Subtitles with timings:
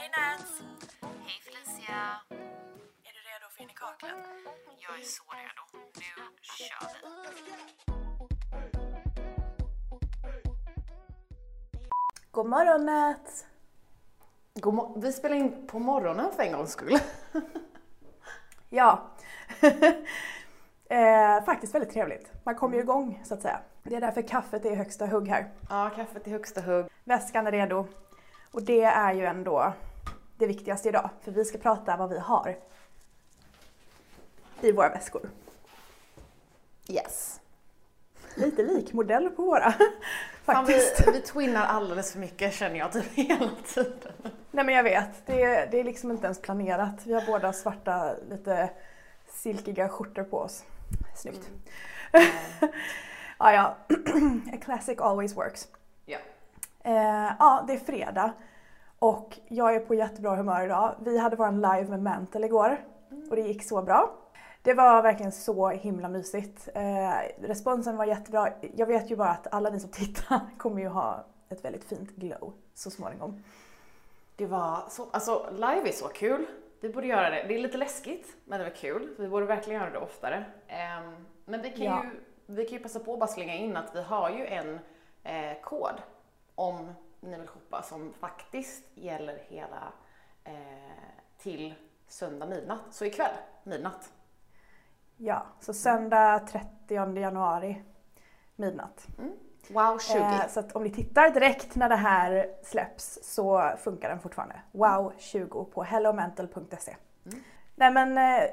[0.00, 0.62] Hej Nats!
[1.02, 1.98] Hej Felicia!
[3.04, 4.26] Är du redo för in i kaklet?
[4.78, 5.62] Jag är så redo.
[5.94, 6.02] Nu
[6.42, 6.88] kör
[7.34, 7.52] vi!
[12.30, 13.46] God morgon Nats!
[14.54, 16.98] God mo- vi spelar in på morgonen för en gångs skull.
[18.68, 19.10] Ja.
[20.90, 22.32] eh, faktiskt väldigt trevligt.
[22.44, 23.60] Man kommer ju igång så att säga.
[23.82, 25.50] Det är därför kaffet är i högsta hugg här.
[25.68, 26.86] Ja, kaffet i högsta hugg.
[27.04, 27.86] Väskan är redo.
[28.52, 29.72] Och det är ju ändå
[30.40, 31.10] det viktigaste idag.
[31.22, 32.56] För vi ska prata vad vi har
[34.60, 35.30] i våra väskor.
[36.88, 37.40] Yes.
[38.34, 39.74] Lite lik modell på våra
[40.44, 41.08] Fan, vi, faktiskt.
[41.08, 44.12] vi twinnar alldeles för mycket känner jag typ hela tiden.
[44.50, 47.06] Nej men jag vet, det är, det är liksom inte ens planerat.
[47.06, 48.70] Vi har båda svarta lite
[49.28, 50.64] silkiga skjortor på oss.
[51.16, 51.50] Snyggt.
[53.38, 53.76] ja, ja.
[54.52, 55.68] A classic always works.
[56.06, 56.18] Ja.
[56.82, 58.32] Eh, ja, det är fredag
[59.00, 60.94] och jag är på jättebra humör idag.
[61.00, 62.84] Vi hade vår live med Mantle igår
[63.30, 64.14] och det gick så bra.
[64.62, 66.68] Det var verkligen så himla mysigt.
[66.74, 68.48] Eh, responsen var jättebra.
[68.76, 72.10] Jag vet ju bara att alla ni som tittar kommer ju ha ett väldigt fint
[72.10, 73.42] glow så småningom.
[74.36, 76.46] Det var så, alltså live är så kul.
[76.80, 77.44] Vi borde göra det.
[77.48, 79.08] Det är lite läskigt, men det var kul.
[79.18, 80.44] Vi borde verkligen göra det oftare.
[80.68, 82.04] Ehm, men vi kan, Ja.
[82.04, 82.10] ju,
[82.46, 84.78] vi kan ju passa på att bara slänga in att vi har ju en
[85.22, 85.94] eh, kod
[86.54, 89.92] om ni vill shoppa som faktiskt gäller hela
[90.44, 90.54] eh,
[91.38, 91.74] till
[92.08, 92.80] söndag midnatt.
[92.90, 94.12] Så ikväll midnatt.
[95.16, 97.82] Ja, så söndag 30 januari
[98.56, 99.06] midnatt.
[99.68, 100.18] Wow 20.
[100.18, 104.60] Eh, så om ni tittar direkt när det här släpps så funkar den fortfarande.
[104.72, 106.96] Wow20 på hellomental.se.
[107.26, 107.40] Mm.
[107.74, 108.50] Nej men, eh,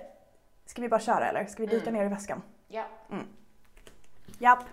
[0.66, 1.45] ska vi bara köra eller?
[1.45, 1.94] Ska vi dyka Mm.
[2.02, 2.42] ner i väskan?
[2.68, 2.84] ja.
[4.40, 4.64] Japp.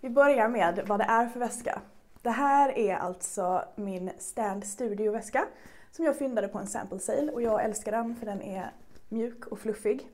[0.00, 1.80] Vi börjar med vad det är för väska.
[2.26, 5.44] Det här är alltså min Stand Studio-väska
[5.90, 8.70] som jag fyndade på en sample sale och jag älskar den för den är
[9.08, 10.08] mjuk och fluffig.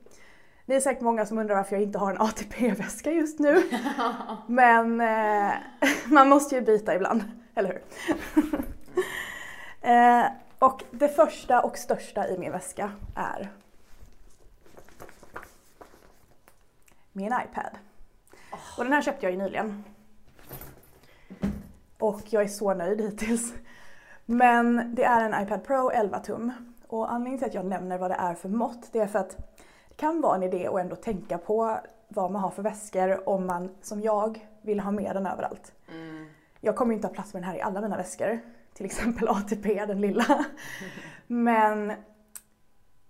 [0.65, 3.63] Det är säkert många som undrar varför jag inte har en ATP-väska just nu.
[4.47, 5.53] Men eh,
[6.05, 7.23] man måste ju byta ibland,
[7.55, 7.81] eller hur?
[9.91, 10.25] eh,
[10.59, 13.51] och det första och största i min väska är
[17.11, 17.77] min iPad.
[18.77, 19.83] Och den här köpte jag ju nyligen.
[22.03, 23.53] Och jag är så nöjd hittills.
[24.25, 26.51] Men det är en iPad Pro 11 tum.
[26.87, 29.37] Och anledningen till att jag nämner vad det är för mått, det är för att
[29.89, 33.47] det kan vara en idé att ändå tänka på vad man har för väskor om
[33.47, 35.73] man, som jag, vill ha med den överallt.
[35.91, 36.29] Mm.
[36.61, 38.39] Jag kommer inte ha plats med den här i alla mina väskor.
[38.73, 40.45] Till exempel ATP, den lilla.
[41.27, 41.93] Men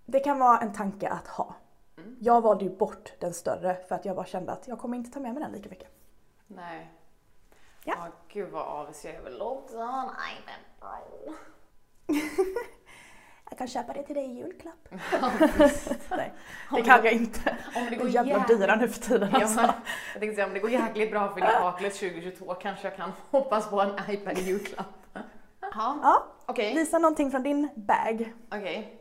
[0.04, 1.54] det kan vara en tanke att ha.
[1.98, 2.16] Mm.
[2.20, 5.10] Jag valde ju bort den större för att jag bara kände att jag kommer inte
[5.10, 5.88] ta med mig den lika mycket.
[6.46, 6.90] Nej.
[7.84, 7.94] Ja.
[7.96, 11.34] Ja, gud vad avis jag är väl också ha en iPad Pro.
[13.50, 14.88] Jag kan köpa det till dig i julklapp.
[15.12, 15.30] Ja.
[16.10, 16.32] Nej,
[16.70, 17.56] det kan jag inte.
[17.76, 19.60] Om det De går är jävla jävligt- dyra nu för tiden alltså.
[19.60, 19.74] Ja,
[20.12, 23.70] jag tänkte säga om det går jäkligt bra för Kaklet 2022 kanske jag kan hoppas
[23.70, 24.86] på en iPad i julklapp.
[25.60, 26.74] Ja, Ja, okej.
[26.74, 28.32] visa någonting från din bag.
[28.48, 29.00] Okej.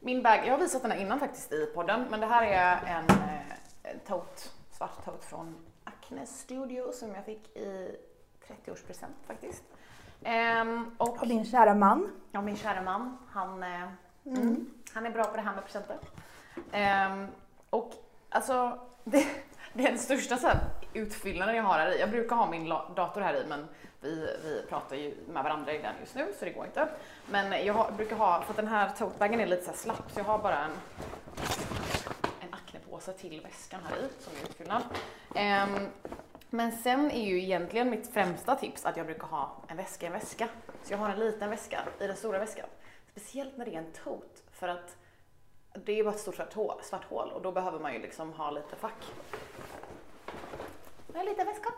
[0.00, 2.96] Min bag, jag har visat den här innan faktiskt i podden, men det här är
[2.96, 7.96] en, eh, tote, svart tote från Acne Studio som jag fick i
[8.48, 9.62] 30-årspresent faktiskt.
[10.24, 12.12] Ehm, och Av din kära man.
[12.32, 13.88] Ja, min kära man, han, eh,
[14.26, 14.70] mm.
[14.92, 15.96] han är bra på det här med presenter.
[16.72, 17.26] Ehm,
[17.70, 17.92] och
[18.28, 19.26] alltså, det,
[19.72, 20.58] det är den största så här,
[20.92, 22.00] utfyllnaden jag har här i.
[22.00, 23.68] Jag brukar ha min dator här i, men
[24.00, 26.88] vi, vi pratar ju med varandra i den just nu, så det går inte.
[27.30, 30.10] Men jag har, brukar ha, för att den här totebagen är lite så här slapp,
[30.10, 30.70] så jag har bara en,
[32.40, 34.82] en aknepåse till väskan här i, som är utfyllnad.
[35.34, 35.88] Ehm,
[36.54, 40.06] men sen är ju egentligen mitt främsta tips att jag brukar ha en väska i
[40.06, 40.48] en väska.
[40.82, 42.66] Så jag har en liten väska i den stora väskan.
[43.10, 44.96] Speciellt när det är en tote, för att
[45.72, 48.32] det är bara ett stort svart hål, svart hål och då behöver man ju liksom
[48.32, 49.04] ha lite fack.
[51.14, 51.68] En liten väska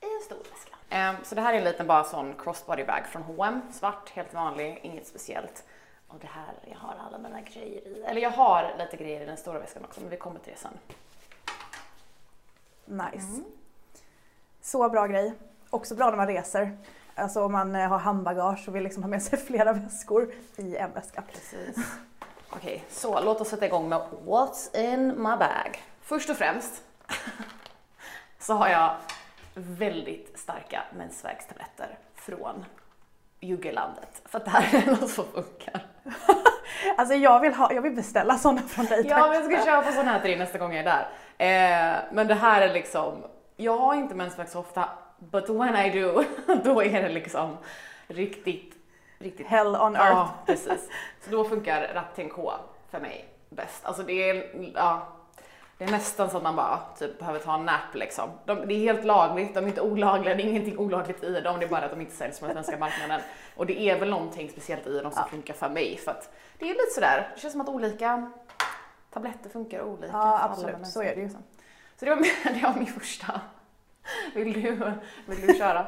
[0.00, 0.76] i en stor väska.
[0.90, 4.34] Ehm, så det här är en liten bara sån crossbody bag från H&M, svart, helt
[4.34, 5.64] vanlig, inget speciellt.
[6.08, 8.02] Och det här, jag har alla mina grejer i.
[8.02, 10.58] Eller jag har lite grejer i den stora väskan också, men vi kommer till det
[10.58, 10.78] sen.
[12.84, 13.42] Nice.
[14.66, 15.34] Så bra grej.
[15.70, 16.76] Också bra när man reser.
[17.14, 20.76] Alltså om man eh, har handbagage och vill liksom ha med sig flera väskor i
[20.76, 21.22] en väska.
[21.32, 21.76] Precis.
[22.50, 25.84] Okej, så låt oss sätta igång med What's in my bag?
[26.02, 26.82] Först och främst
[28.38, 28.96] så har jag
[29.54, 32.64] väldigt starka mensvärkstabletter från
[33.40, 34.22] Juggelandet.
[34.24, 35.86] För att det här är något som funkar.
[36.96, 39.92] Alltså jag vill, ha, jag vill beställa sådana från dig Ja, men jag ska köpa
[39.92, 41.06] sån här till dig nästa gång jag är
[41.38, 41.96] där.
[41.96, 43.24] Eh, men det här är liksom,
[43.56, 44.88] jag har inte mensvärk så ofta,
[45.18, 46.24] but when I do,
[46.64, 47.56] då är det liksom
[48.08, 48.74] riktigt
[49.18, 50.10] riktigt hell on earth.
[50.10, 50.88] Ja, precis.
[51.24, 52.52] Så då funkar Rapten K
[52.90, 53.84] för mig bäst.
[53.84, 55.06] Alltså det är, ja,
[55.78, 58.30] det är nästan så att man bara typ behöver ta en nap liksom.
[58.44, 61.58] De, det är helt lagligt, de är inte olagliga, det är ingenting olagligt i dem,
[61.58, 63.20] det är bara att de inte säljs på den svenska marknaden.
[63.56, 65.30] Och det är väl någonting speciellt i dem som Ja.
[65.30, 68.30] funkar för mig för att det är lite sådär, det känns som att olika
[69.10, 70.86] tabletter funkar olika Ja, absolut.
[70.86, 71.30] Så är det ju.
[71.98, 72.16] Så det var,
[72.54, 73.40] det var min första.
[74.34, 74.92] Vill du,
[75.26, 75.86] vill du köra?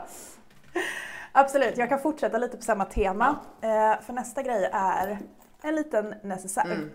[1.32, 3.38] Absolut, jag kan fortsätta lite på samma tema.
[3.60, 5.18] Eh, för nästa grej är
[5.62, 6.64] en liten necessär.
[6.64, 6.90] Mm.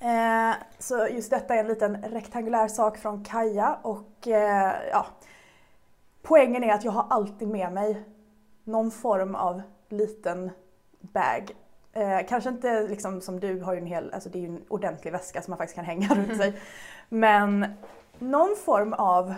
[0.00, 5.06] Eh, så just detta är en liten rektangulär sak från Kaja och eh, ja,
[6.22, 8.04] poängen är att jag har alltid med mig
[8.64, 10.50] någon form av liten
[11.00, 11.54] bag.
[11.92, 14.64] Eh, kanske inte liksom som du har ju en hel, alltså det är ju en
[14.68, 16.60] ordentlig väska som man faktiskt kan hänga runt sig.
[17.08, 17.66] Men
[18.18, 19.34] någon form av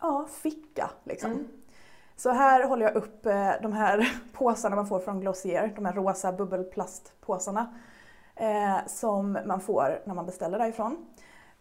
[0.00, 1.30] ja, ficka liksom.
[1.30, 1.48] Mm.
[2.16, 5.92] Så här håller jag upp eh, de här påsarna man får från Glossier, de här
[5.92, 7.74] rosa bubbelplastpåsarna
[8.34, 11.06] eh, som man får när man beställer därifrån.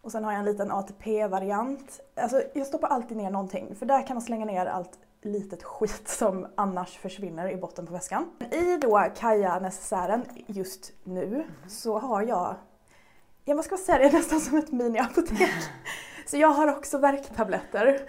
[0.01, 1.99] Och sen har jag en liten ATP-variant.
[2.15, 6.07] Alltså jag stoppar alltid ner någonting för där kan man slänga ner allt litet skit
[6.07, 8.31] som annars försvinner i botten på väskan.
[8.51, 12.55] I då Kaja-necessären just nu så har jag,
[13.45, 15.49] ja vad ska man säga, det är nästan som ett mini-apotek.
[16.27, 18.01] Så jag har också värktabletter.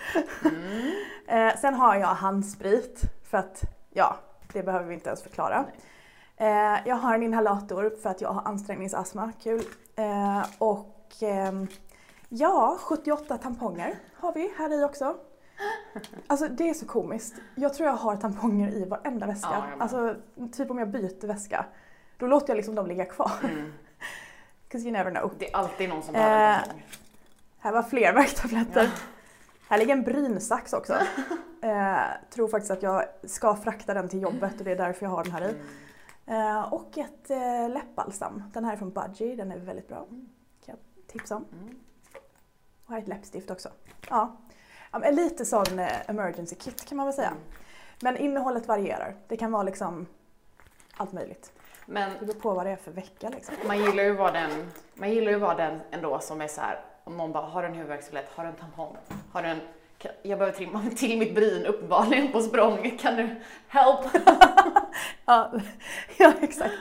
[0.44, 0.92] Mm.
[1.28, 4.16] Eh, sen har jag handsprit för att, ja,
[4.52, 5.66] det behöver vi inte ens förklara.
[6.36, 9.62] Eh, jag har en inhalator för att jag har ansträngningsastma, kul.
[9.96, 11.66] Eh, och ehm,
[12.28, 15.16] ja, 78 tamponger har vi här i också.
[16.26, 17.34] Alltså det är så komiskt.
[17.54, 19.48] Jag tror jag har tamponger i varenda väska.
[19.52, 20.16] Ja, alltså
[20.52, 21.66] typ om jag byter väska,
[22.18, 23.32] då låter jag liksom dem ligga kvar.
[23.44, 23.72] Mm.
[24.68, 25.32] 'Cause you never know.
[25.38, 26.82] Det är alltid någon som behöver en Eh, tampong.
[27.58, 28.90] Här var fler värktabletter.
[29.68, 30.94] Här ligger en brynsax också.
[31.62, 31.98] Eh,
[32.30, 35.24] tror faktiskt att jag ska frakta den till jobbet och det är därför jag har
[35.24, 35.54] den här i.
[36.26, 36.56] Mm.
[36.56, 38.42] Eh, och ett eh, läppbalsam.
[38.52, 40.06] Den här är från Budgie, den är väldigt bra.
[40.06, 40.16] Kan
[40.66, 40.76] jag
[41.06, 41.44] tipsa om.
[41.52, 41.74] Mm.
[42.84, 43.68] Och här är ett läppstift också.
[44.10, 44.36] Ja.
[44.92, 47.28] Ja men lite sån eh, emergency kit kan man väl säga.
[47.28, 47.40] Mm.
[48.02, 49.14] Men innehållet varierar.
[49.28, 50.06] Det kan vara liksom
[50.96, 51.52] allt möjligt.
[51.86, 53.54] Men Det beror på vad det är för vecka liksom.
[53.66, 54.50] man gillar ju att vara den,
[54.94, 57.62] man gillar ju att vara den ändå som är så här om någon bara har
[57.62, 58.96] du en huvudvärkstablett, har du en tampong,
[59.32, 59.60] har du en
[60.22, 63.36] jag behöver trimma till mitt bryn uppenbarligen på språng, kan du
[63.68, 64.00] help?
[65.24, 65.52] Ja,
[66.18, 66.74] ja exakt.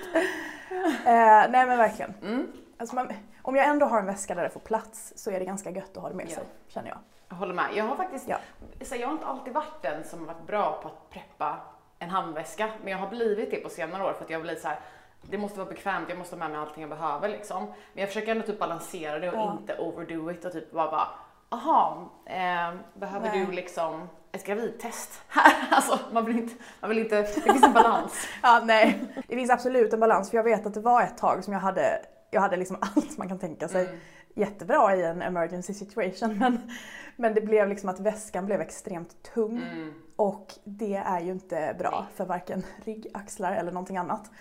[1.06, 2.14] Eh, nej men verkligen.
[2.22, 2.48] Mm.
[2.78, 5.46] Alltså man, om jag ändå har en väska där det får plats så är det
[5.46, 6.36] ganska gött att ha det med Ja.
[6.36, 6.98] sig, känner jag.
[7.40, 7.66] Håller med.
[7.76, 8.38] Jag har faktiskt, Ja.
[8.82, 11.58] så jag har inte alltid varit den som har varit bra på att preppa
[12.00, 14.62] en handväska, men jag har blivit det på senare år för att jag har blivit
[14.62, 14.80] så här.
[15.22, 17.66] Det måste vara bekvämt, jag måste ha med mig allting jag behöver liksom.
[17.66, 19.58] Men jag försöker ändå typ balansera det och Ja.
[19.62, 21.08] inte overdo it och typ bara bara,
[21.50, 23.46] aha, eh, behöver Nej.
[23.46, 25.54] du liksom ett gravidtest här?
[25.72, 28.28] Alltså man vill inte, man vill inte, det finns en balans.
[28.44, 29.00] Ja, nej.
[29.28, 31.60] Det finns absolut en balans för jag vet att det var ett tag som jag
[31.60, 34.00] hade, jag hade liksom allt man kan tänka sig Mm.
[34.36, 36.72] Jättebra i en emergency situation men,
[37.16, 39.94] men det blev liksom att väskan blev extremt tung Mm.
[40.16, 44.32] och det är ju inte bra för varken rygg, axlar eller någonting annat.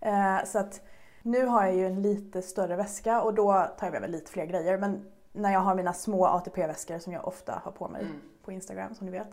[0.00, 0.80] Eh, så att
[1.22, 4.30] nu har jag ju en lite större väska och då tar jag med mig lite
[4.30, 8.02] fler grejer men när jag har mina små ATP-väskor som jag ofta har på mig
[8.02, 8.20] Mm.
[8.44, 9.30] på Instagram som ni vet.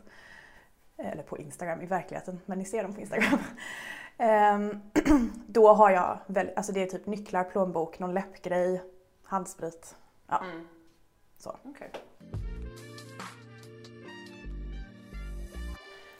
[0.97, 3.39] Eller på Instagram i verkligheten, men ni ser dem på Instagram.
[4.17, 4.81] Ehm,
[5.47, 8.81] då har jag väl, alltså det är typ nycklar, plånbok, någon läppgrej,
[9.23, 9.95] handsprit.
[10.27, 10.43] Ja.
[10.43, 10.67] Mm.
[11.37, 11.57] Så.
[11.63, 11.91] Okej.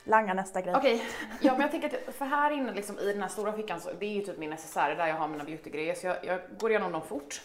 [0.04, 0.76] Langa nästa grej.
[0.76, 1.04] Okej,
[1.42, 3.90] ja men jag tänker att för här inne liksom, i den här stora fickan så
[4.00, 6.70] det är ju typ min necessär där jag har mina beautygrejer så jag, jag går
[6.70, 7.42] igenom dem fort.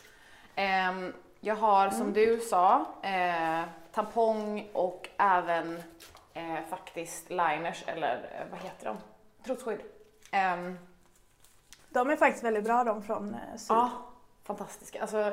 [0.55, 5.83] Ehm, jag har som du sa eh, tampong och även
[6.35, 8.97] eh, faktiskt liners eller eh, vad heter de?
[9.45, 9.81] Trosskydd.
[10.31, 10.79] Ehm,
[11.89, 13.77] De är faktiskt väldigt bra de från eh, Syd.
[13.77, 13.91] Ja,
[14.45, 15.01] fantastiska.
[15.01, 15.33] Alltså,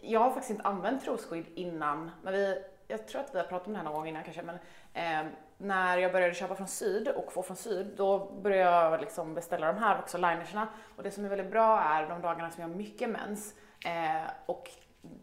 [0.00, 3.66] jag har faktiskt inte använt trosskydd innan, men vi, jag tror att vi har pratat
[3.66, 4.56] om det här någon gång innan kanske, men
[4.92, 9.34] eh, när jag började köpa från Syd och få från Syd, då började jag liksom
[9.34, 10.68] beställa de här också, linerserna.
[10.96, 14.30] Och det som är väldigt bra är de dagarna som jag har mycket mens eh,
[14.46, 14.70] och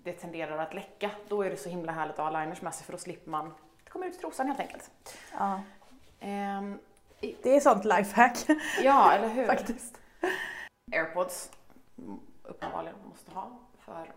[0.03, 2.85] det tenderar att läcka, då är det så himla härligt att ha liners med sig
[2.85, 4.91] för då slipper man, det kommer ut i trosan helt enkelt.
[5.39, 5.61] Ja.
[7.21, 8.38] I- Det är sånt lifehack
[8.83, 9.45] ja, eller hur?
[9.55, 9.97] faktiskt.
[10.91, 11.51] airpods
[12.43, 14.11] uppenbarligen måste ha för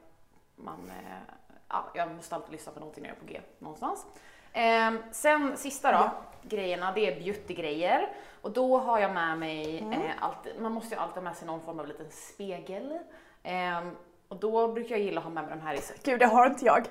[0.57, 1.35] man, eh,
[1.69, 4.07] ja, jag måste alltid lyssna på någonting när jag är på G någonstans.
[4.53, 6.11] Eh, sen sista då, Ja.
[6.43, 8.09] grejerna, det är beautygrejer
[8.43, 9.93] och då har jag med mig, Mm.
[9.93, 12.99] eh, alltid, man måste ju alltid ha med sig någon form av liten spegel.
[13.43, 13.81] Eh,
[14.29, 16.47] och då brukar jag gilla att ha med mig de här i Gud, det har
[16.47, 16.87] inte jag.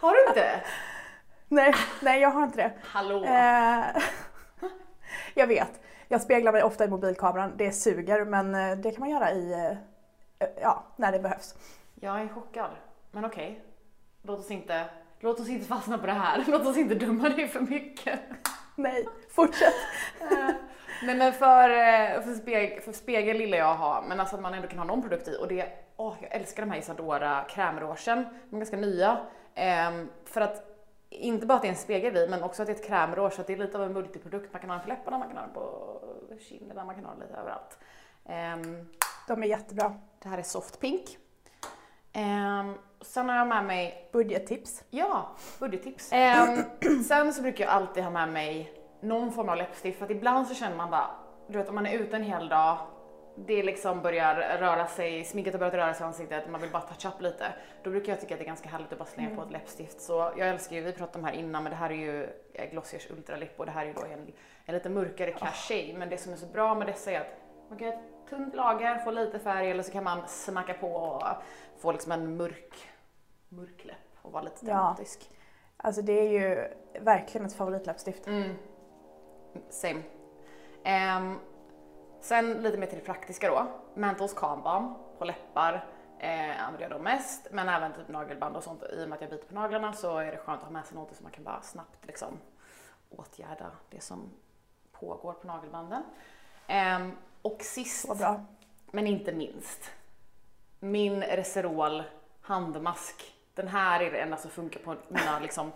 [0.00, 0.60] Har du inte?
[1.48, 2.72] Nej, nej jag har inte det.
[2.84, 3.24] Hallå?
[3.24, 3.84] Eh,
[5.34, 5.80] jag vet.
[6.08, 9.76] Jag speglar mig ofta i mobilkameran, det suger men eh, det kan man göra i,
[10.60, 11.54] ja, när det behövs.
[11.94, 12.70] Jag är chockad.
[13.16, 13.62] Men okej.
[14.22, 14.84] Låt oss inte
[15.20, 16.44] Låt oss inte fastna på det här.
[16.48, 18.20] Låt oss inte döma dig för mycket.
[18.74, 19.74] Nej, fortsätt.
[21.02, 24.42] Nej men för, eh, för, speg, för spegel gillar jag att ha, men alltså att
[24.42, 25.36] man ändå kan ha någon produkt i.
[25.40, 28.26] Och det, åh, jag älskar de här Isadora krämråsen.
[28.50, 29.18] De är ganska nya.
[29.54, 32.72] Ehm, för att, inte bara att det är en spegel i, men också att det
[32.72, 34.52] är ett krämrås, så att det är lite av en multiprodukt.
[34.52, 36.00] Man kan ha den för läpparna, man kan ha den på
[36.40, 37.78] kinderna, man kan ha den lite överallt.
[38.24, 38.88] Ehm,
[39.28, 39.94] de är jättebra.
[40.22, 41.18] Det här är soft pink.
[42.12, 44.84] Ehm, sen har jag med mig budgettips.
[44.90, 46.08] Ja, budgettips.
[46.12, 46.62] Ehm,
[47.08, 50.46] sen så brukar jag alltid ha med mig någon form av läppstift för att ibland
[50.46, 51.10] så känner man bara,
[51.48, 52.78] du vet om man är ute en hel dag,
[53.36, 56.82] det liksom börjar röra sig, sminket har börjat röra sig i ansiktet, man vill bara
[56.82, 57.44] toucha up lite.
[57.82, 59.40] Då brukar jag tycka att det är ganska härligt att bara slänga mm.
[59.40, 60.00] på ett läppstift.
[60.00, 62.28] Så jag älskar ju, vi pratade om det här innan, men det här är ju
[62.52, 64.32] eh, Glossiers Ultra Lip och det här är ju då en,
[64.64, 65.94] en lite mörkare cachet.
[65.94, 65.98] Oh.
[65.98, 67.36] Men det som är så bra med dessa är att
[67.68, 67.92] man kan
[68.28, 71.22] tunt lager, få lite färg eller så kan man smacka på och
[71.78, 72.88] få liksom en mörk,
[73.48, 75.30] mörk läpp och vara lite tematisk.
[75.30, 75.36] Ja.
[75.76, 76.68] Alltså det är ju
[77.00, 78.26] verkligen ett favoritläppstift.
[78.26, 78.54] Mm.
[79.70, 80.02] Same.
[81.18, 81.38] Um,
[82.20, 83.66] sen lite mer till det praktiska då.
[83.94, 88.62] Mentals Calm Balm på läppar eh, använder jag då mest, men även typ nagelband och
[88.62, 88.82] sånt.
[88.82, 90.86] I och med att jag biter på naglarna så är det skönt att ha med
[90.86, 92.28] sig något så man kan bara snabbt liksom
[93.10, 94.30] åtgärda det som
[94.92, 96.02] pågår på nagelbanden.
[96.68, 98.06] Um, och sist,
[98.90, 99.90] men inte minst,
[100.80, 102.02] min Reserol
[102.40, 103.34] handmask.
[103.54, 105.72] Den här är det enda som funkar på mina liksom,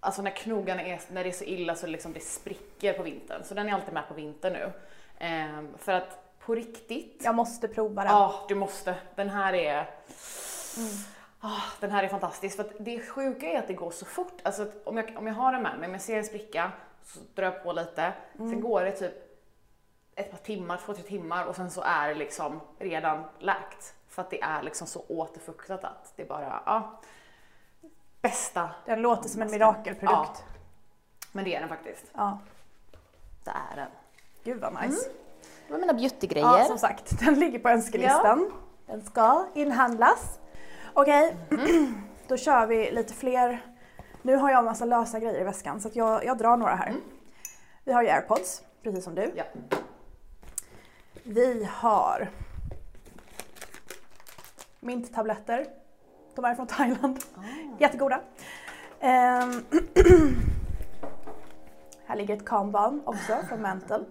[0.00, 3.44] alltså när knogarna är, när det är så illa så liksom det spricker på vintern.
[3.44, 4.72] Så den är alltid med på vintern nu.
[5.18, 7.20] Ehm, för att på riktigt.
[7.24, 8.12] Jag måste prova den.
[8.12, 8.94] Ja, du måste.
[9.14, 9.90] Den här är
[10.76, 10.88] mm.
[11.42, 14.40] Oh, den här är fantastisk för att det sjuka är att det går så fort.
[14.42, 16.72] Alltså om jag, om jag har den med mig, om jag ser en spricka
[17.04, 18.12] så drar jag på lite.
[18.38, 18.50] Mm.
[18.50, 19.25] Sen går det typ
[20.16, 23.94] ett par timmar, två, tre timmar och sen så är det liksom redan läkt.
[24.08, 27.00] För att det är liksom så återfuktat att det bara, ja.
[28.22, 28.70] Bästa.
[28.86, 30.10] Den låter som en mirakelprodukt.
[30.10, 30.34] Ja.
[31.32, 32.04] Men det är den faktiskt.
[32.12, 32.38] Ja.
[33.44, 33.90] Det är den.
[34.44, 35.08] Gud vad nice.
[35.08, 35.18] Mm.
[35.66, 36.58] Det var mina beautygrejer.
[36.58, 38.50] Ja, som sagt, den ligger på önskelistan.
[38.50, 38.92] Ja.
[38.92, 40.38] Den ska inhandlas.
[40.92, 41.66] Okej, okay.
[41.66, 42.02] mm.
[42.28, 43.66] då kör vi lite fler.
[44.22, 46.88] Nu har jag en massa lösa grejer i väskan så jag, jag drar några här.
[46.88, 47.00] Mm.
[47.84, 49.32] Vi har ju airpods, precis som du.
[49.36, 49.44] Ja.
[51.28, 52.30] Vi har
[54.80, 55.66] minttabletter.
[56.34, 57.18] De är från Thailand.
[57.36, 57.44] Oh.
[57.78, 58.20] Jättegoda.
[59.00, 59.64] Um,
[62.06, 64.04] här ligger ett calm balm också från Mantle.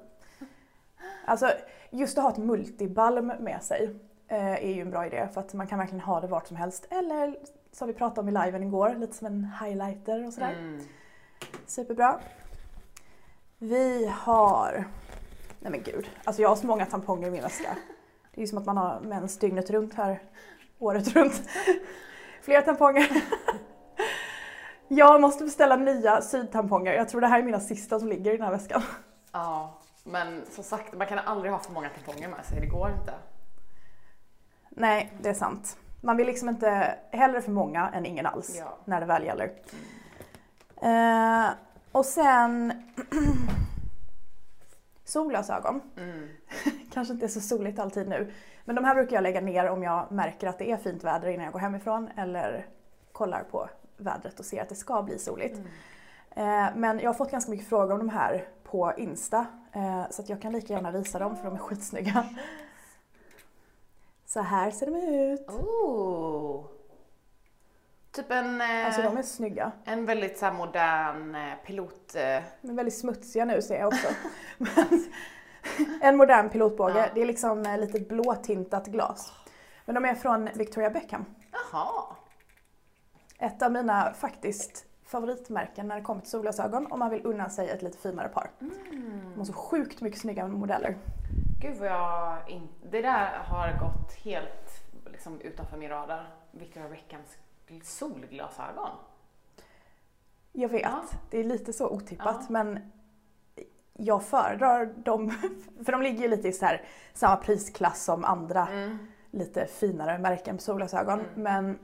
[1.25, 1.51] Alltså
[1.89, 3.95] just att ha ett multibalm med sig
[4.27, 6.57] eh, är ju en bra idé för att man kan verkligen ha det vart som
[6.57, 6.87] helst.
[6.89, 7.37] Eller
[7.71, 10.53] som vi pratade om i liven igår, lite som en highlighter och sådär.
[10.53, 10.81] Mm.
[11.65, 12.19] Superbra.
[13.57, 14.85] Vi har,
[15.65, 17.77] nej men gud, alltså jag har så många tamponger i min väska.
[18.31, 20.19] Det är ju som att man har mens dygnet runt här
[20.79, 21.41] året runt.
[22.41, 23.23] Fler tamponger.
[24.87, 26.93] Jag måste beställa nya sydtamponger.
[26.93, 28.81] Jag tror det här är mina sista som ligger i den här väskan.
[29.31, 32.59] Ja, men som sagt, man kan aldrig ha för många tamponger med sig.
[32.59, 33.13] Det går inte.
[34.69, 35.77] Nej, det är sant.
[36.01, 38.77] Man vill liksom inte hellre för många än ingen alls ja.
[38.85, 39.51] när det väl gäller.
[40.81, 41.45] Mm.
[41.45, 41.51] Eh,
[41.91, 42.83] och sen
[45.05, 45.81] solglasögon.
[45.97, 46.29] Mm.
[46.93, 48.31] Kanske inte är så soligt alltid nu.
[48.65, 51.27] Men de här brukar jag lägga ner om jag märker att det är fint väder
[51.27, 52.65] innan jag går hemifrån eller
[53.11, 55.57] kollar på vädret och ser att det ska bli soligt.
[55.57, 55.67] Mm.
[56.35, 60.21] Eh, men jag har fått ganska mycket frågor om de här på Insta eh, så
[60.21, 62.25] att jag kan lika gärna visa dem för de är skitsnygga.
[64.25, 65.49] Så här ser de ut.
[65.49, 66.65] Oh.
[68.15, 68.61] Typ en...
[68.61, 69.71] Eh, alltså de är snygga.
[69.85, 72.13] En väldigt så modern pilot...
[72.61, 74.07] De är väldigt smutsiga nu ser jag också.
[76.01, 76.99] en modern pilotbåge.
[76.99, 77.07] Ja.
[77.13, 79.33] Det är liksom eh, lite blåtintat glas.
[79.85, 81.25] Men de är från Victoria Beckham.
[81.51, 82.05] Jaha.
[83.39, 87.69] Ett av mina faktiskt favoritmärken när det kommer till solglasögon om man vill unna sig
[87.69, 88.51] ett lite finare par.
[88.61, 89.21] Mm.
[89.31, 90.97] De har så sjukt mycket snygga modeller.
[91.61, 92.67] Gud vad jag in...
[92.91, 96.29] Det där har gått helt liksom, utanför min radar.
[96.51, 97.37] Victoria Beckhams
[97.83, 98.89] solglasögon.
[100.51, 101.03] Jag vet, ja.
[101.29, 102.45] det är lite så otippat ja.
[102.49, 102.91] men
[103.93, 105.33] jag föredrar dem,
[105.85, 106.81] för de ligger ju lite i så här,
[107.13, 108.97] samma prisklass som andra mm.
[109.31, 111.19] lite finare märken på solglasögon.
[111.19, 111.29] Mm.
[111.35, 111.79] Men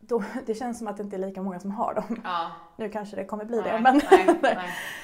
[0.00, 2.20] då, det känns som att det inte är lika många som har dem.
[2.24, 2.50] Ja.
[2.76, 3.80] Nu kanske det kommer bli nej, det.
[3.80, 4.58] Men, nej, nej.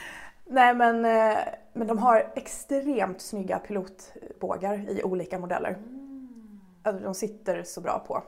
[0.44, 1.38] nej, men, eh,
[1.72, 5.70] men de har extremt snygga pilotbågar i olika modeller.
[5.70, 6.60] Mm.
[6.82, 8.22] Alltså, de sitter så bra på.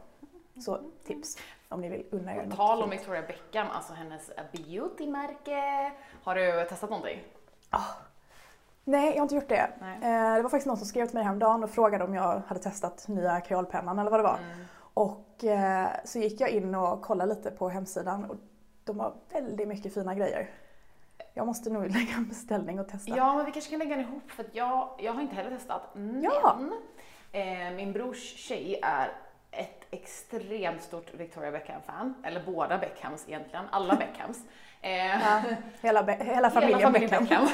[0.60, 1.38] Så tips
[1.68, 2.56] om ni vill unna er något.
[2.56, 5.92] tal om Victoria Beckham, alltså hennes beautymärke.
[6.24, 7.24] Har du testat någonting?
[7.72, 7.90] Oh.
[8.84, 9.70] Nej, jag har inte gjort det.
[9.80, 9.94] Nej.
[9.96, 12.60] Eh, det var faktiskt någon som skrev till mig häromdagen och frågade om jag hade
[12.60, 14.38] testat nya kreolpennan eller vad det var.
[14.52, 14.64] Mm.
[14.94, 18.36] Och eh, så gick jag in och kollade lite på hemsidan och
[18.84, 20.50] de har väldigt mycket fina grejer.
[21.34, 23.16] Jag måste nog lägga en beställning och testa.
[23.16, 25.82] Ja, men vi kanske kan lägga den ihop för jag, jag har inte heller testat.
[25.94, 26.58] Men Ja.
[27.32, 29.12] eh, min brors tjej är
[29.90, 32.14] extremt stort Victoria Beckham-fan.
[32.24, 34.38] Eller båda Beckhams egentligen, alla Beckhams.
[34.80, 35.42] Eh, Ja,
[35.80, 37.48] hela, be- hela familjen Beckham.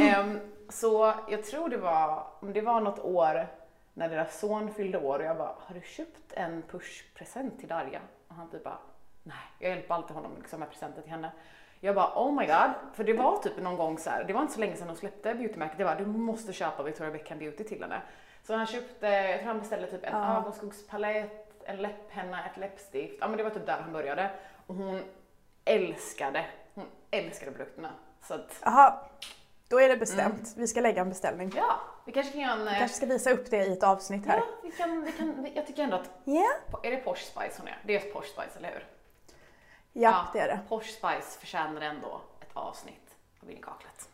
[0.00, 3.46] Ehm, så jag tror det var, det var något år
[3.94, 8.00] när deras son fyllde år och jag bara, har du köpt en pushpresent till Darja?
[8.28, 8.78] Och han typ bara,
[9.22, 9.36] nej.
[9.58, 11.32] Jag hjälper alltid honom liksom med presenter till henne.
[11.80, 12.70] Jag bara, oh my god.
[12.94, 14.96] För det var typ någon gång så här, det var inte så länge sedan de
[14.96, 15.78] släppte beautymärket.
[15.78, 18.00] Det var, du måste köpa Victoria Beckham Beauty till henne.
[18.50, 20.36] Så han köpte, jag tror han beställde typ en Ja.
[20.40, 23.14] ögonskugspalett, en läpppenna, ett läppstift.
[23.20, 24.30] Ja men det var typ där han började.
[24.66, 25.02] Och hon
[25.64, 27.90] älskade, hon älskade produkterna.
[28.22, 29.00] Så att, Jaha,
[29.68, 30.34] då är det bestämt.
[30.34, 30.50] Mm.
[30.56, 31.52] Vi ska lägga en beställning.
[31.56, 32.64] ja, vi kanske kan göra en...
[32.64, 34.36] Vi kanske ska visa upp det i ett avsnitt här.
[34.36, 36.46] Ja, vi kan, vi kan, jag tycker ändå att, Ja,
[36.82, 37.78] är det Posh Spice hon är?
[37.84, 38.86] Det är Posh Spice, eller hur?
[39.92, 40.60] ja, det är det.
[40.68, 44.08] Posh Spice förtjänar ändå ett avsnitt av In i kaklet.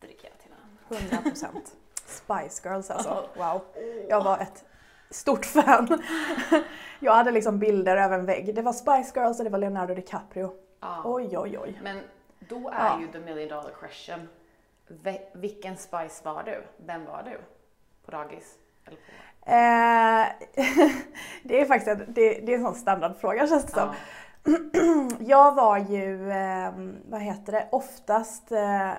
[0.00, 1.08] Dedikerat till henne.
[1.10, 1.72] 100 procent.
[2.12, 3.28] Spice Girls alltså.
[3.34, 3.60] Wow.
[4.08, 4.64] Jag var ett
[5.10, 6.02] stort fan.
[7.00, 8.54] Jag hade liksom bilder över en vägg.
[8.54, 10.52] Det var Spice Girls och det var Leonardo DiCaprio.
[10.80, 11.02] Ja.
[11.04, 11.80] Oj, oj, oj.
[11.82, 12.00] Men
[12.48, 13.00] då är Ja.
[13.00, 14.28] ju the million dollar question.
[15.32, 16.62] Vilken Spice var du?
[16.86, 17.38] Vem var du?
[18.04, 18.54] På dagis?
[18.86, 19.02] Eller på...
[19.50, 20.26] Eh,
[21.42, 23.88] det är faktiskt en, det, det är en sån standardfråga känns det som.
[23.88, 24.52] Ja.
[25.20, 26.70] Jag var ju, eh,
[27.08, 28.90] vad heter det, oftast, eh,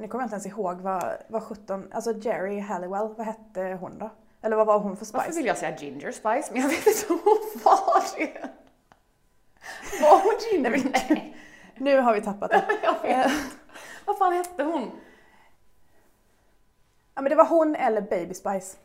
[0.00, 3.98] nu kommer jag inte ens ihåg vad, vad 17, alltså Jerry Halliwell, vad hette hon
[3.98, 4.10] då?
[4.42, 5.38] Eller vad var hon för Varför Spice?
[5.38, 6.52] vill jag säga Ginger Spice?
[6.52, 8.48] Men jag vet inte om hon var det.
[10.02, 10.70] Var hon Ginger?
[10.70, 11.36] Nej, Nej,
[11.78, 12.64] Nu har vi tappat det.
[12.82, 13.38] jag vet inte.
[14.04, 14.90] Vad fan hette hon?
[17.14, 18.76] Ja men det var hon eller Baby Spice.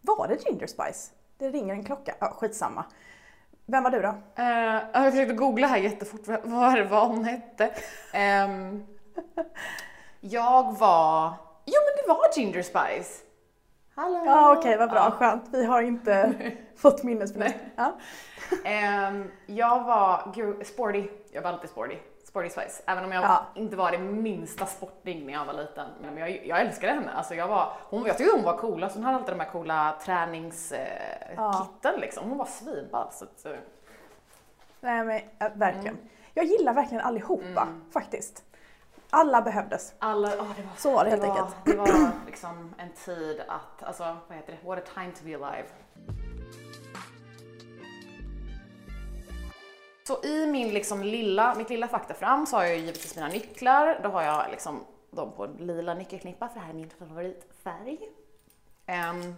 [0.00, 1.12] Var det Ginger Spice?
[1.38, 2.14] Det ringer en klocka.
[2.18, 2.84] Ja, skitsamma.
[3.66, 4.08] Vem var du då?
[4.08, 7.74] Uh, jag försökte googla här jättefort vad det var hon hette.
[8.12, 8.86] Ehm,
[10.30, 11.32] jag var...
[11.66, 13.24] Jo men det var Ginger Spice.
[13.94, 14.22] Hallå?
[14.26, 15.10] Ja okej, vad bra, Ja.
[15.10, 15.44] skönt.
[15.52, 16.34] Vi har inte
[16.76, 17.54] fått minnesförlust.
[17.76, 17.92] Ja.
[18.64, 21.08] Ehm, jag var gud, sporty.
[21.32, 21.96] Jag var alltid sporty.
[22.24, 22.82] Sporty Spice.
[22.86, 23.46] Även om jag Ja.
[23.54, 25.86] inte var det minsta sportig när jag var liten.
[26.02, 27.12] Men jag, jag älskade henne.
[27.12, 28.82] Alltså jag, var, hon, jag tyckte hon var cool.
[28.84, 30.86] Alltså hon hade alltid de här coola träningskitten
[31.30, 31.34] eh,
[31.82, 31.92] Ja.
[31.96, 32.28] liksom.
[32.28, 33.08] Hon var svinball.
[33.12, 33.52] Så att, eh,
[34.80, 35.98] Nej men äh, verkligen.
[36.34, 37.84] Jag gillar verkligen allihopa Mm.
[37.92, 38.44] faktiskt.
[39.14, 39.94] Alla behövdes.
[39.98, 41.56] alla, åh, det var Så var det helt var, enkelt.
[41.64, 45.34] Det var liksom en tid att, alltså vad heter det, what a time to be
[45.46, 45.68] alive.
[50.06, 54.00] Så i min liksom lilla, mitt lilla faktafram så har jag ju givetvis mina nycklar.
[54.02, 57.98] Då har jag liksom dem på en lila nyckelknippa för det här är min favoritfärg.
[58.86, 59.34] Ehm,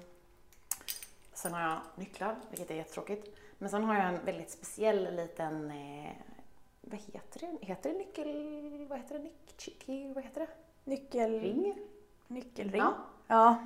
[1.33, 3.39] sen har jag nycklar, vilket är jättetråkigt.
[3.59, 6.11] Men sen har jag en väldigt speciell liten, eh,
[6.90, 7.66] vad heter det?
[7.66, 9.22] Heter det nyckel, vad heter det?
[9.22, 10.49] Nick, vad heter det?
[10.85, 11.40] Nyckel...
[11.40, 11.79] Ring?
[12.27, 12.81] Nyckelring.
[12.81, 12.94] Ja.
[13.27, 13.57] Ja.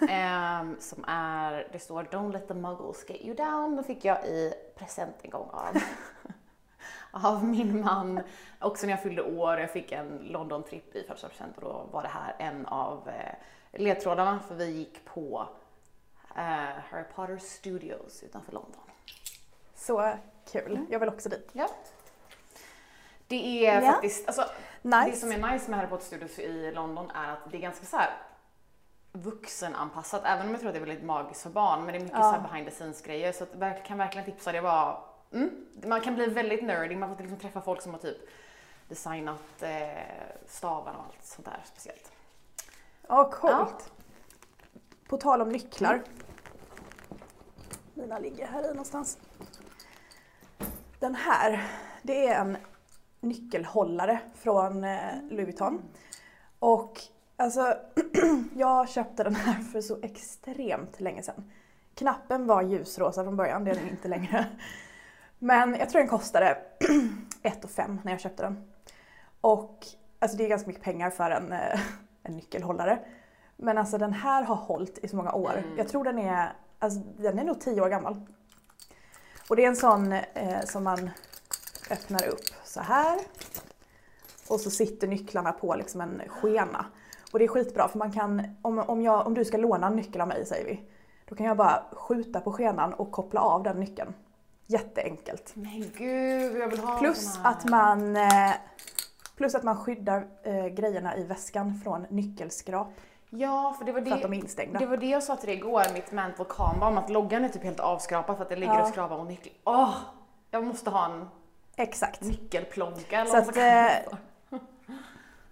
[0.08, 3.76] Ehm, som är, det står Don't let the muggles get you down.
[3.76, 5.76] Den fick jag i present en gång av,
[7.26, 8.20] av min man.
[8.60, 12.08] Också när jag fyllde år, jag fick en London-tripp i födelsedagspresent och då var det
[12.08, 13.34] här en av eh,
[13.80, 15.46] ledtrådarna för vi gick på
[16.36, 16.42] eh,
[16.90, 18.82] Harry Potter Studios utanför London.
[19.74, 20.14] Så
[20.52, 20.72] kul.
[20.72, 20.86] Mm.
[20.90, 21.50] Jag vill också dit.
[21.52, 21.68] Ja.
[23.30, 23.92] Det är Ja.
[23.92, 24.44] faktiskt, alltså
[24.82, 25.10] Nice.
[25.10, 27.86] Det som är nice med Harry Potter Studios i London är att det är ganska
[27.86, 28.10] så här
[29.12, 32.02] vuxenanpassat, även om jag tror att det är väldigt magiskt för barn, men det är
[32.02, 32.22] mycket Ja.
[32.22, 36.00] så här behind the scenes grejer så att kan verkligen tipsa, det var, mm, man
[36.00, 38.16] kan bli väldigt nerdy, man får liksom träffa folk som har typ
[38.88, 39.88] designat eh,
[40.46, 42.12] stavarna och allt sånt där speciellt.
[43.08, 43.92] Ja, coolt.
[45.08, 46.02] På tal om nycklar.
[47.94, 49.18] Mina ligger här i någonstans.
[50.98, 51.66] Den här,
[52.02, 52.56] det är en
[53.20, 54.98] nyckelhållare från eh,
[55.30, 55.82] Louis Vuitton.
[56.58, 57.00] Och
[57.36, 57.76] alltså,
[58.54, 61.50] jag köpte den här för så extremt länge sedan.
[61.94, 64.46] Knappen var ljusrosa från början, det är den inte längre.
[65.38, 66.58] Men jag tror den kostade
[67.42, 68.70] 1 5 när jag köpte den.
[69.40, 69.86] Och
[70.18, 71.80] alltså det är ganska mycket pengar för en, eh,
[72.22, 72.98] en nyckelhållare.
[73.56, 75.52] Men alltså den här har hållit i så många år.
[75.58, 75.78] Mm.
[75.78, 78.20] Jag tror den är, alltså den är nog 10 år gammal.
[79.48, 81.10] Och det är en sån eh, som man
[81.90, 83.18] öppnar upp så här.
[84.48, 86.86] Och så sitter nycklarna på liksom en skena.
[87.32, 89.96] Och det är skitbra för man kan, om, om, jag, om du ska låna en
[89.96, 90.82] nyckel av mig säger vi.
[91.28, 94.14] Då kan jag bara skjuta på skenan och koppla av den nyckeln.
[94.66, 95.52] Jätteenkelt.
[95.54, 98.52] Men gud, jag vill ha Plus att man eh,
[99.36, 102.88] Plus att man skyddar eh, grejerna i väskan från nyckelskrap
[103.30, 104.78] Ja, för det var för att de det, är instängda.
[104.78, 107.48] det var det jag sa till dig igår, mitt mantle combo, om att loggan är
[107.48, 108.82] typ helt avskrapad för att det ligger Ja.
[108.82, 109.52] och skrapar mot nyckel.
[109.64, 109.94] Åh!
[110.50, 111.28] jag måste ha en
[111.82, 112.20] Exakt.
[112.20, 114.18] nyckelplånka eller Så att, eh.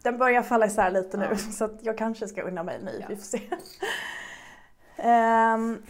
[0.03, 1.37] Den börjar falla isär lite nu Ja.
[1.37, 2.99] så att jag kanske ska unna mig en ny.
[3.01, 3.07] Ja.
[3.09, 3.41] Vi får se.
[4.97, 5.83] Ehm,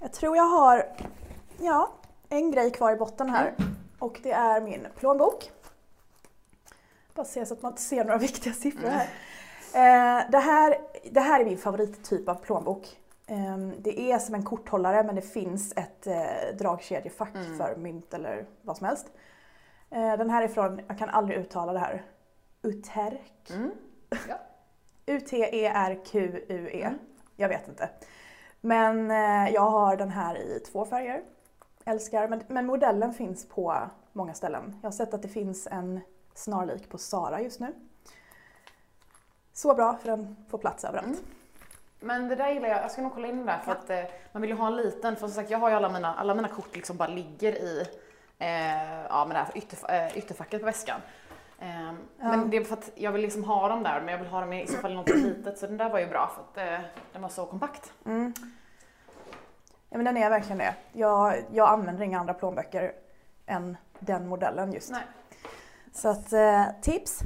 [0.00, 0.86] jag tror jag har
[1.60, 1.90] ja,
[2.28, 3.54] en grej kvar i botten här
[3.98, 5.50] och det är min plånbok.
[7.14, 9.06] Bara se så att man inte ser några viktiga siffror här.
[9.74, 10.76] Eh, det, här
[11.10, 12.96] det här är min favorittyp av plånbok.
[13.26, 17.58] Ehm, det är som en korthållare men det finns ett eh, dragkedjefack Mm.
[17.58, 19.06] för mynt eller vad som helst.
[19.90, 22.04] Eh, den här är från, jag kan aldrig uttala det här,
[22.62, 23.50] Uterk.
[23.50, 23.70] Mm.
[25.06, 26.84] U-T-E-R-Q-U-E.
[26.90, 26.98] Mm.
[27.36, 27.88] Jag vet inte.
[28.60, 31.22] Men eh, jag har den här i två färger.
[31.84, 33.80] Älskar, men, men modellen finns på
[34.12, 34.78] många ställen.
[34.82, 36.00] Jag har sett att det finns en
[36.34, 37.74] snarlik på Sara just nu.
[39.52, 41.06] Så bra för den får plats överallt.
[41.06, 41.20] Mm.
[42.00, 44.04] Men det där gillar jag, jag ska nog kolla in det där för att eh,
[44.32, 46.34] man vill ju ha en liten, för som sagt jag har ju alla mina, alla
[46.34, 47.86] mina kort liksom bara ligger i
[48.40, 51.00] eh, ja, med det här ytterf eh, ytterfacket på väskan.
[51.60, 54.28] Ehm, Men det är för att jag vill liksom ha dem där men jag vill
[54.28, 56.62] ha dem i så fall i något litet så den där var ju bra för
[56.62, 56.80] att eh,
[57.12, 57.92] den var så kompakt.
[58.06, 58.34] Mm.
[59.90, 60.74] Ja, men den är verkligen det.
[60.92, 62.92] Jag, jag använder inga andra plånböcker
[63.46, 64.90] än den modellen just.
[64.90, 65.02] Nej.
[65.92, 67.20] Så att eh, tips.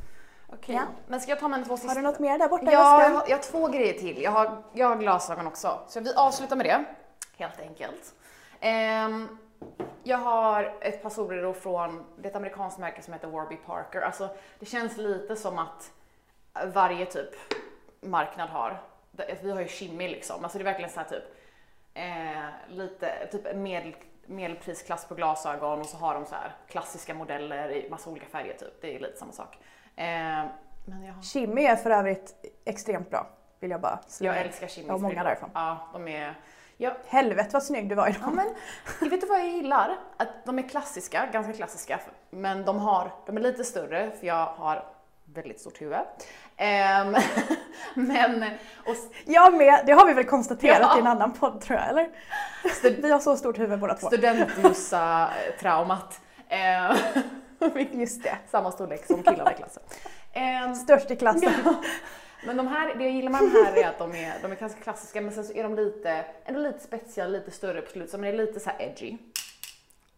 [0.52, 0.82] Okej, Ja.
[1.06, 1.88] men ska jag ta mina två sista?
[1.90, 4.22] Har du något mer där borta Ja, jag har, jag har två grejer till.
[4.22, 5.80] Jag har, jag har glasögon också.
[5.88, 6.84] Så vi avslutar med det,
[7.38, 8.14] helt enkelt.
[8.60, 9.38] Ehm,
[10.02, 14.00] jag har ett par solbrillor från det är ett amerikanskt märke som heter Warby Parker.
[14.00, 15.92] Alltså, det känns lite som att
[16.74, 17.30] varje typ
[18.00, 18.82] marknad har.
[19.42, 20.44] Vi har ju Shimmy liksom.
[20.44, 21.24] Alltså det är verkligen så här typ
[21.94, 23.94] eh, lite typ medel,
[24.26, 28.54] medelprisklass på glasögon och så har de så här klassiska modeller i massa olika färger
[28.54, 28.80] typ.
[28.80, 29.58] Det är lite samma sak.
[29.96, 30.48] Ehm,
[30.84, 33.26] men jag har Shimmy är för övrigt extremt bra.
[33.60, 35.50] Vill jag bara slänga Jag älskar Kimmys Jag har många därifrån.
[35.54, 36.34] Ja, de är...
[36.76, 38.40] Ja, Helvete vad snygg du var i ja dem.
[39.00, 39.96] men vet du vad jag gillar?
[40.16, 44.46] Att de är klassiska, ganska klassiska, men de, har, de är lite större för jag
[44.46, 44.84] har
[45.34, 45.98] väldigt stort huvud.
[46.56, 47.14] Ehm,
[47.94, 48.42] men,
[48.86, 50.96] och Jag med, det har vi väl konstaterat Ja.
[50.96, 52.08] i en annan podd tror jag, eller?
[53.02, 54.06] Vi har så stort huvud båda två.
[54.06, 56.20] studentmussa-traumat.
[56.48, 56.96] Ehm,
[58.00, 58.36] Just det.
[58.50, 59.82] samma storlek som killarna i klassen.
[60.32, 61.52] Ehm, Störst i klassen.
[62.46, 64.56] Men de här, det jag gillar med de här är att de är, de är
[64.56, 68.10] ganska klassiska men sen så är de lite, ändå lite spetsiga, lite större på slutet.
[68.10, 69.18] Så de är lite så här edgy.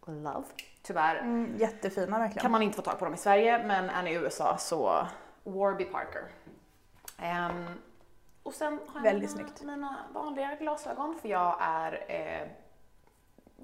[0.05, 0.43] Love.
[0.81, 2.41] Tyvärr Mm, jättefina verkligen.
[2.41, 5.07] kan man inte få tag på dem i Sverige men är ni i USA så
[5.43, 6.23] Warby Parker.
[7.19, 7.65] Ehm,
[8.43, 9.63] och sen har jag Väldigt mina, snyggt.
[9.63, 12.47] mina vanliga glasögon för jag är eh,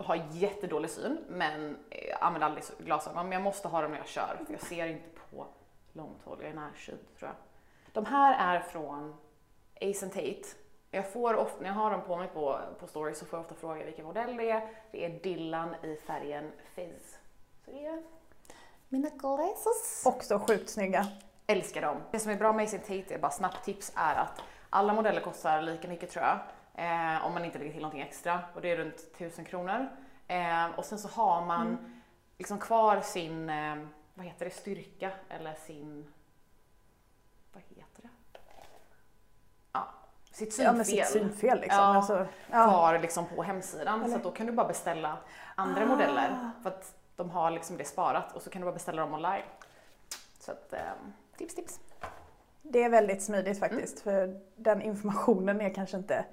[0.06, 4.08] har jättedålig syn men eh, använder aldrig glasögon men jag måste ha dem när jag
[4.08, 5.46] kör för jag ser inte på
[5.94, 7.36] långt håll, jag är närsyn tror jag.
[7.94, 9.16] De här är från
[9.82, 10.44] Ace Tate.
[10.92, 13.44] Jag får ofta, när jag har dem på mig på, på stories så får jag
[13.44, 14.70] ofta fråga vilken modell det är.
[14.92, 17.18] Det är Dylan i färgen Fizz.
[17.66, 18.04] Så det är
[18.90, 20.04] mina glasses.
[20.06, 21.08] Också sjukt snygga.
[21.48, 21.98] Älskar dem.
[22.12, 25.22] Det som är bra med Ace Tate är bara snabbt tips är att alla modeller
[25.22, 26.40] kostar lika mycket tror jag.
[26.76, 29.90] Eh, om man inte lägger till någonting extra och det är runt 1000 kronor.
[30.28, 32.02] Eh, och sen så har man
[32.38, 33.76] liksom kvar sin, eh,
[34.14, 36.14] vad heter det, styrka eller sin,
[37.54, 38.10] vad heter det?
[39.72, 39.88] Ja,
[40.34, 40.66] sitt synfel.
[40.66, 41.80] Ja men sitt synfel liksom.
[41.80, 41.96] Ja.
[41.96, 42.64] Alltså, ja.
[42.64, 45.18] kvar liksom på hemsidan så Eller- att då kan du bara beställa
[45.56, 45.86] andra Ah.
[45.88, 49.14] modeller för att de har liksom det sparat och så kan du bara beställa dem
[49.14, 49.44] online.
[50.40, 51.80] Så att, ehm, tips tips.
[52.62, 56.26] Det är väldigt smidigt faktiskt för den informationen är kanske inte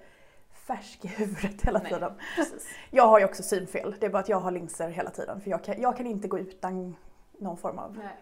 [0.66, 1.92] färsk i huvudet hela Nej.
[1.92, 2.12] tiden.
[2.36, 2.68] Precis.
[2.90, 5.50] Jag har ju också synfel, det är bara att jag har linser hela tiden för
[5.50, 6.96] jag kan, jag kan inte gå utan
[7.38, 8.16] någon form av Nej.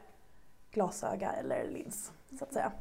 [0.70, 2.72] glasöga eller lins så att säga.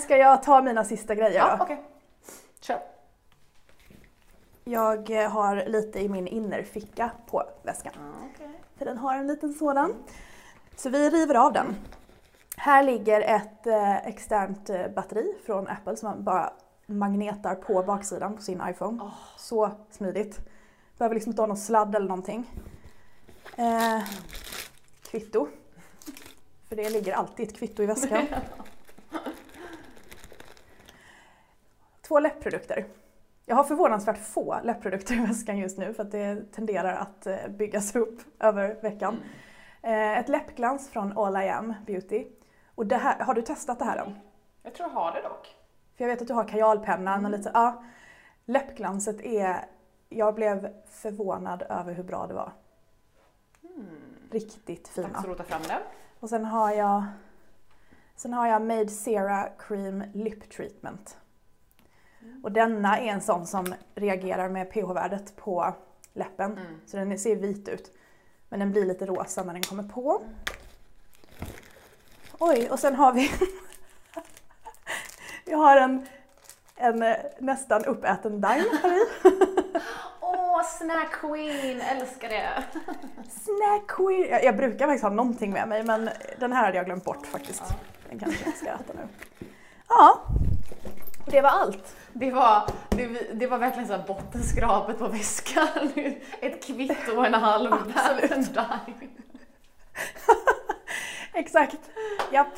[0.00, 1.64] Ska jag ta mina sista grejer Ja, då?
[1.64, 1.82] okej.
[2.60, 2.80] Kör.
[4.64, 7.92] Jag eh, har lite i min innerficka på väskan.
[7.96, 8.60] Ja, okej.
[8.76, 9.94] För den har en liten sådan.
[10.76, 11.76] Så vi river av den.
[12.56, 16.52] Här ligger ett eh, externt eh, batteri från Apple som man bara
[16.86, 19.02] magnetar på baksidan på sin iPhone.
[19.02, 19.12] Åh.
[19.36, 20.38] Så smidigt.
[20.98, 22.50] Behöver liksom inte ha någon sladd eller någonting.
[23.56, 24.00] Eh,
[25.02, 25.48] kvitto.
[26.68, 28.26] För det ligger alltid ett kvitto i väskan.
[32.10, 32.86] Två läppprodukter.
[33.46, 37.48] Jag har förvånansvärt få läppprodukter i väskan just nu för att det tenderar att eh,
[37.48, 39.16] byggas upp över veckan.
[39.82, 42.26] Eh, Ett läppglans från All I Am Beauty.
[42.74, 44.14] Och det här, har du testat det här än?
[44.62, 45.56] Jag tror jag har det dock.
[45.96, 47.84] För jag vet att du har kajalpennan och lite så, ja.
[48.44, 49.64] Läppglanset är,
[50.08, 52.52] jag blev förvånad över hur bra det var.
[53.74, 53.86] Mm.
[54.30, 55.08] Riktigt fina.
[55.08, 55.78] Dags att rota fram det.
[56.20, 57.04] Och sen har jag
[58.16, 61.16] Sen har jag Made Cera Cream Lip Treatment.
[62.42, 65.74] Och denna är en sån som reagerar med pH-värdet på
[66.12, 66.52] läppen.
[66.52, 66.80] Mm.
[66.86, 67.92] Så den ser vit ut.
[68.48, 70.22] Men den blir lite rosa när den kommer på.
[72.38, 73.30] Oj, och sen har vi
[75.44, 76.06] Vi har en,
[76.76, 79.04] en eh, nästan uppäten daim här i.
[80.20, 81.80] Åh, snack queen!
[81.80, 82.64] Älskar det!
[83.30, 84.30] Snack queen!
[84.30, 87.26] Jag, jag brukar faktiskt ha någonting med mig men den här hade jag glömt bort
[87.26, 87.62] faktiskt.
[88.08, 89.08] Den kanske jag ska äta nu.
[89.88, 90.20] Ja,
[91.26, 91.96] och det var allt.
[92.12, 95.68] Det var, det, det var verkligen så bottenskrapet på väskan.
[96.40, 98.58] Ett kvitto och en halv Absolut.
[101.34, 101.90] Exakt,
[102.32, 102.54] japp.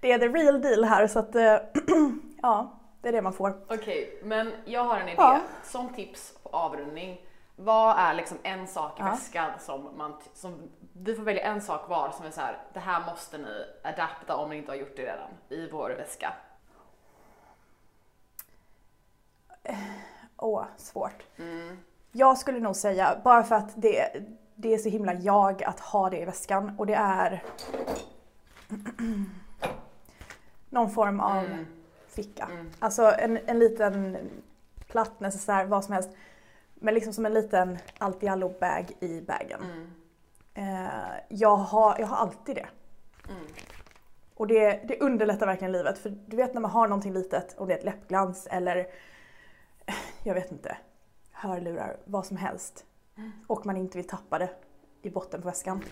[0.00, 1.42] Det är the real deal här så att eh,
[2.42, 3.54] ja, det är det man får.
[3.68, 5.14] Okej, men jag har en idé.
[5.18, 5.40] Ja.
[5.62, 7.20] Som tips på avrundning.
[7.56, 9.10] Vad är liksom en sak i Ja.
[9.10, 12.80] väskan som man, som, vi får välja en sak var som är så här, det
[12.80, 16.32] här måste ni adapta om ni inte har gjort det redan i vår väska.
[20.36, 21.22] Åh, svårt.
[21.38, 21.78] Mm.
[22.12, 24.22] Jag skulle nog säga, bara för att det,
[24.54, 27.42] det är så himla jag att ha det i väskan och det är
[30.70, 31.66] någon form av Mm.
[32.08, 32.48] ficka.
[32.50, 32.70] Mm.
[32.78, 34.18] Alltså en, en liten
[34.86, 36.10] platt necessär, vad som helst.
[36.74, 39.60] Men liksom som en liten allt i allo bag i bagen.
[39.62, 39.90] Mm.
[40.54, 42.66] Eh, jag, har, jag har alltid det.
[43.28, 43.42] Mm.
[44.34, 45.98] Och det, det underlättar verkligen livet.
[45.98, 48.86] För du vet när man har någonting litet, om det är ett läppglans eller
[50.24, 50.76] jag vet inte,
[51.32, 52.84] hörlurar, vad som helst.
[53.46, 54.50] Och man inte vill tappa det
[55.02, 55.82] i botten på väskan.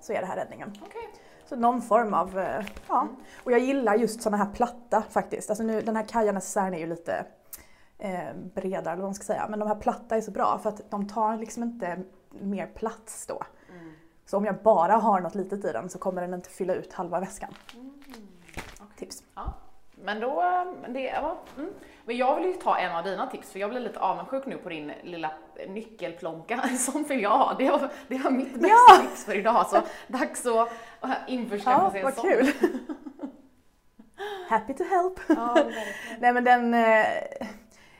[0.00, 0.72] Så är det här räddningen.
[0.82, 1.08] Okej.
[1.44, 3.08] Så någon form av, eh, ja.
[3.44, 5.50] Och jag gillar just sådana här platta faktiskt.
[5.50, 7.26] Alltså nu, den här Kaja necessären är ju lite
[7.98, 9.46] eh, bredare eller vad man ska säga.
[9.48, 13.26] Men de här platta är så bra för att de tar liksom inte mer plats
[13.26, 13.42] då.
[13.70, 13.92] Mm.
[14.26, 16.92] Så om jag bara har något litet i den så kommer den inte fylla ut
[16.92, 17.54] halva väskan.
[18.96, 19.22] Tips.
[19.34, 19.54] Ja.
[20.02, 20.42] Men då,
[20.88, 21.70] det, ja, mm.
[22.04, 24.56] Men jag vill ju ta en av dina tips för jag blir lite avundsjuk nu
[24.56, 25.30] på din lilla
[25.68, 26.60] nyckelplånka.
[26.78, 27.54] Sån vill jag ha.
[27.58, 29.02] Det var, det var mitt bästa Ja!
[29.02, 29.66] tips för idag.
[29.66, 30.68] Så dags att
[31.02, 32.30] äh, införskaffa Ja, sig en vad sån.
[32.30, 32.46] kul!
[34.48, 35.20] Happy to help!
[35.28, 35.56] Ja.
[36.20, 37.06] Nej men den, eh,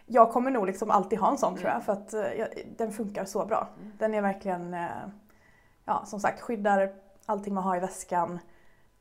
[0.07, 2.93] jag kommer nog liksom alltid ha en sån tror jag för att eh, jag, den
[2.93, 3.69] funkar så bra.
[3.99, 4.87] Den är verkligen, eh,
[5.85, 6.93] ja som sagt skyddar
[7.27, 8.39] allting man har i väskan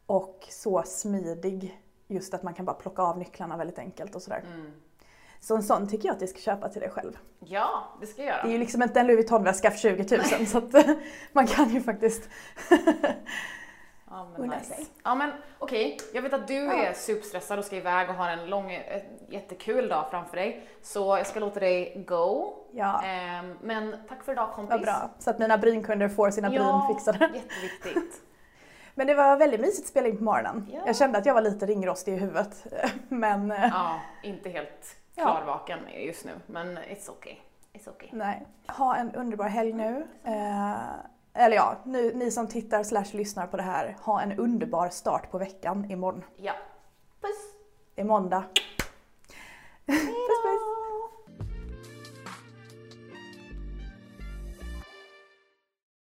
[0.06, 1.80] och så smidig.
[2.12, 4.44] Just att man kan bara plocka av nycklarna väldigt enkelt och sådär.
[4.54, 4.72] Mm.
[5.40, 7.18] Så en sån tycker jag att du ska köpa till dig själv.
[7.40, 8.42] Ja, det ska jag göra.
[8.44, 10.74] Det är ju liksom inte en Louis Vuitton-väska för 20 000 så att
[11.32, 12.30] man kan ju faktiskt
[14.12, 14.64] Ja, men nice.
[14.66, 14.86] sig.
[15.04, 16.74] Ja men okej, jag vet att du Ja.
[16.86, 18.72] är superstressad och ska iväg och har en lång,
[19.30, 20.68] jättekul dag framför dig.
[20.82, 22.54] Så jag ska låta dig go.
[22.72, 24.72] Ja, Ehm, men tack för idag kompis.
[24.72, 25.10] vad bra.
[25.20, 27.20] Så att mina brynkunder får sina bryn fixade.
[27.34, 28.22] jätteviktigt.
[29.00, 30.68] Men det var väldigt mysigt att spela in på morgonen.
[30.74, 30.80] Ja.
[30.86, 32.66] Jag kände att jag var lite ringrostig i huvudet.
[33.10, 35.24] Men eh, Ja, inte helt Ja.
[35.24, 37.36] klarvaken just nu, men it's okay.
[37.74, 38.10] It's okay.
[38.12, 38.46] nej.
[38.68, 40.08] Ha en underbar helg nu.
[40.24, 40.74] Eh,
[41.34, 45.32] eller ja, nu, ni som tittar slash lyssnar på det här, ha en underbar start
[45.32, 46.24] på veckan imorgon.
[46.38, 46.54] Ja.
[47.22, 47.54] Puss!
[47.96, 48.44] Det är måndag.